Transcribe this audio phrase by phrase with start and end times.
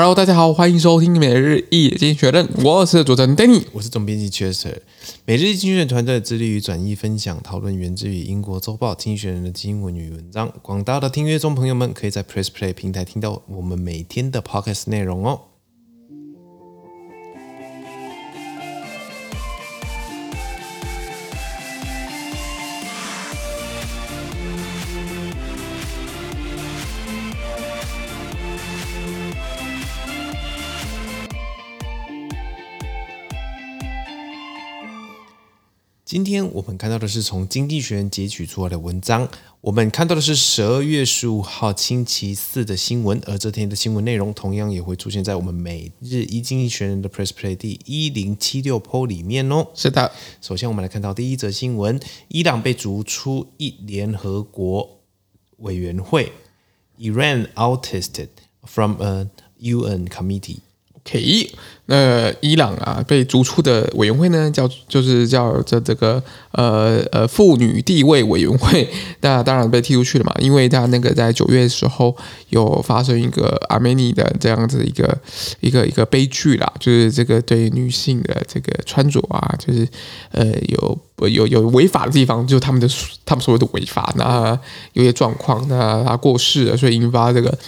[0.00, 4.78] Hello，大家好，欢迎收听每日一经济学人，我是主持人 Danny，我是总编辑 Chester。
[5.26, 10.50] 每日一经济学人团队致力于转译、分享、讨论源自于英国周报《听学人》的经文与文章。
[10.62, 15.38] 广大的听阅中朋友们，可以在 Press Play 平台听到我们每天的 Podcast 内容哦。
[36.10, 39.28] 今天我们看到的是从《经济学人》截取出来的文章。
[39.60, 49.68] 我们看到的是十二月十五号星期四的新闻，而这天的新闻内容同样也会出现在我们每日一经济学人的 Press Play 第一零七六 Po 里面哦。
[49.72, 50.10] 是的，
[50.40, 55.02] 首先我们来看到第一则新闻：伊朗被逐出一联合国
[55.58, 56.32] 委员会
[56.98, 58.30] ，Iran ousted
[58.64, 60.56] from a UN committee。
[61.10, 61.50] 嘿
[61.86, 66.22] 那伊朗啊被逐出的委员会呢，叫就是叫这这个
[66.52, 68.88] 呃呃妇女地位委员会，
[69.22, 72.16] 那当然被踢出去了嘛，因为他那个在九月的时候
[72.50, 75.18] 有发生一个阿美尼的这样子一个
[75.58, 79.88] 一个一个悲剧啦，就是这个对女性的这个穿着啊，就是
[80.30, 82.88] 呃有有有违法的地方，就是他们的
[83.26, 84.56] 他们所谓的违法，那
[84.92, 87.58] 有些状况，那他过世了，所以引发这个。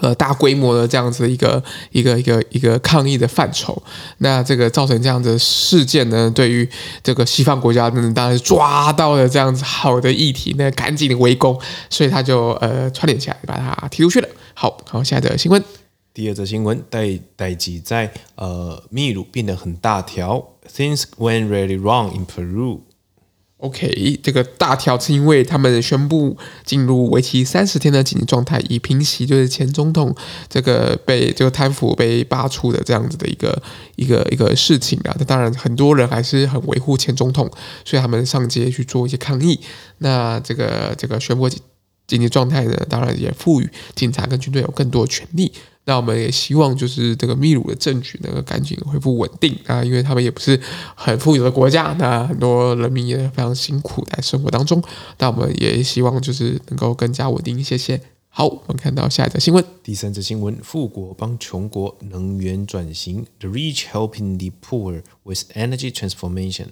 [0.00, 1.62] 呃，大规模的这样子一个
[1.92, 3.82] 一个一个一个抗议的范畴，
[4.18, 6.68] 那这个造成这样子事件呢，对于
[7.02, 14.28] 这个西方国家，当然是抓到了这样子好的议题，那赶紧的围攻，所以他就呃串联起来把他踢出去了。
[14.54, 15.62] 好，好，下一则新闻，
[16.12, 22.80] 第二则新闻，代代志在呃秘鲁变得很大条，Things went really wrong in Peru。
[23.60, 30.14] OK，这个大条是因为他们宣布进入为期三十天的紧急状态，以平息就是前总统
[30.48, 33.62] 这个被这个贪腐被罢黜的这样子的一个
[33.96, 35.14] 一个一个事情啊。
[35.18, 37.50] 那当然很多人还是很维护前总统，
[37.84, 39.60] 所以他们上街去做一些抗议。
[39.98, 41.46] 那这个这个宣布
[42.10, 45.52] 紧急状态呢，当然也赋予警察跟军队有更多的权利。
[45.84, 50.60] 那我们也希望，就是这个秘鲁的政局能够赶紧恢复稳定啊，因为他们也不是
[50.96, 54.82] 很富有的国家，那很多人民也非常辛苦在生活当中。
[55.18, 58.00] 那我们也希望，就是能够更加稳定一些些。
[58.28, 66.66] 好，我们看到下一则新闻，第三则新闻：富国帮穷国能源转型，The rich helping the poor with energy transformation。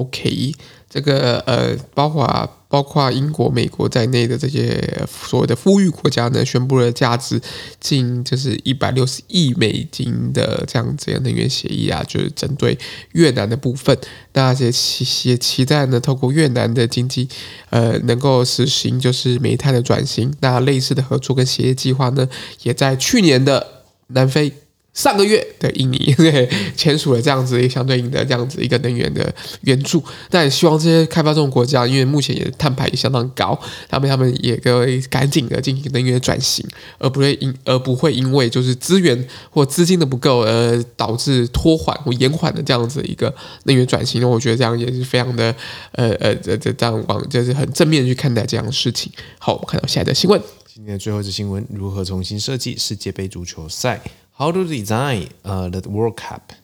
[0.00, 0.54] OK，
[0.88, 2.26] 这个呃，包括
[2.68, 7.38] 包括英国、美国在内的这些所谓的富裕国家呢，宣布了价值
[7.78, 12.78] 近就是一百六十亿美金的这样子的能源协议啊，就是针对
[13.12, 13.94] 越南的部分。
[14.32, 17.28] 那也期也期待呢，透过越南的经济，
[17.68, 20.32] 呃，能够实行就是煤炭的转型。
[20.40, 22.26] 那类似的合作跟协议计划呢，
[22.62, 24.50] 也在去年的南非。
[24.92, 33.58] 上个月的印尼 对签署了这样子一个相对应的这样子一个能源的援助，但也希望这些开发中国家，因为目前也碳排也相当高，
[33.88, 36.66] 他们他们也可以赶紧的进行能源转型，
[36.98, 43.32] 而不会因而不会因为就是资源或资金的不够而导致拖缓或延缓的这样子一个
[43.64, 44.20] 能源转型。
[44.20, 45.54] 那我觉得这样也是非常的
[45.92, 49.12] 呃呃这这这样往就是很正面去看待这样的事情。
[49.38, 54.00] 好，我们看到下一则新闻，今天的最后一则新闻：如何重新设计世界杯足球赛
[54.40, 56.54] ？How to design uh the World Cup?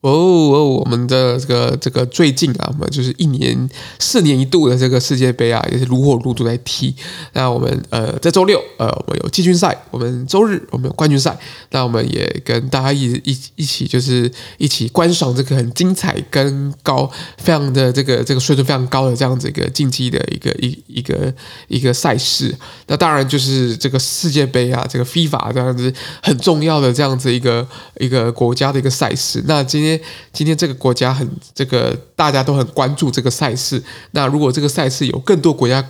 [0.00, 6.94] 哦哦，我们的这个这个最近啊，我们就是一年四年一度的这个世界杯啊，也是如火如荼在踢。
[7.32, 11.36] 那我们呃在周六呃我们有季军赛，我们周日我们有冠军赛。
[11.70, 21.34] 那我们也跟大家一一一起就是一起观赏这个很精彩跟高非常的这个这个水准非常高的这样子一个竞技的一个一一个
[21.66, 22.56] 一个赛事。
[22.86, 25.92] 那当然就是这个世界杯啊，这个 FIFA 这样子
[26.22, 27.66] 很重要的这样子一个
[27.98, 29.42] 一个国家的一个赛事。
[29.44, 29.87] 那今天。
[30.32, 33.80] 今天这个国家很这个大家都很关注这个赛事。
[34.10, 35.84] 那如果这个赛事有更多国家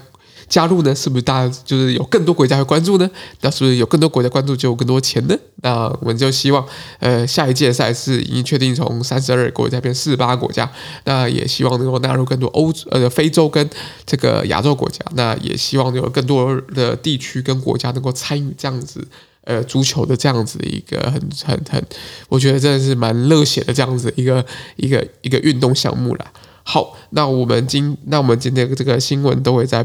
[0.49, 0.95] 加入呢？
[0.95, 3.11] 是不是大家就是有更多国家会关注呢？
[3.43, 5.37] 那是不是有更多国家关注就有更多钱呢？
[5.57, 6.67] 那我们就希望，
[7.01, 10.71] 呃，下一届赛事已经确定从三十二个国家变四十八个国家。
[11.05, 13.69] 那也希望能够纳入更多欧呃非洲跟
[14.07, 15.05] 这个亚洲国家。
[15.15, 19.07] 那也希望有更多的地区跟国家能够参与这样子。
[19.49, 21.83] 呃，足球的这样子一个很很很，
[22.29, 24.45] 我觉得真的是蛮热血的这样子一个
[24.77, 26.33] 一个一个运动项目啦。
[26.63, 29.83] 好，那我们今那我们今天这个新闻都会在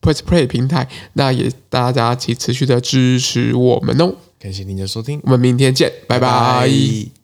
[0.00, 4.14] Press Play 平台，那也大家请持续的支持我们哦。
[4.40, 6.26] 感谢您的收听，我们明天见，拜拜。
[6.26, 7.23] 拜拜。